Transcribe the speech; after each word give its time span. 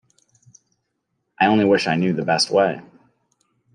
I 1.39 1.45
only 1.45 1.63
wish 1.63 1.85
I 1.85 1.95
knew 1.95 2.11
the 2.11 2.25
best 2.25 2.49
way! 2.49 2.81